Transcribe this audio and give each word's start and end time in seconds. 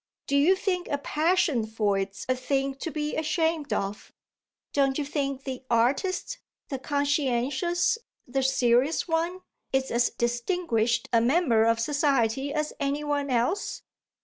Do 0.25 0.35
you 0.35 0.55
think 0.55 0.87
a 0.87 0.97
passion 0.97 1.67
for 1.67 1.95
it's 1.95 2.25
a 2.27 2.35
thing 2.35 2.73
to 2.77 2.89
be 2.89 3.15
ashamed 3.15 3.71
of? 3.71 4.11
Don't 4.73 4.97
you 4.97 5.05
think 5.05 5.43
the 5.43 5.61
artist 5.69 6.39
the 6.69 6.79
conscientious, 6.79 7.99
the 8.27 8.41
serious 8.41 9.07
one 9.07 9.41
is 9.71 9.91
as 9.91 10.09
distinguished 10.09 11.07
a 11.13 11.21
member 11.21 11.65
of 11.65 11.79
society 11.79 12.51
as 12.51 12.73
any 12.79 13.03
one 13.03 13.29
else?" 13.29 13.83